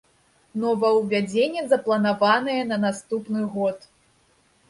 [0.61, 3.77] Новаўвядзенне запланаванае на наступны год.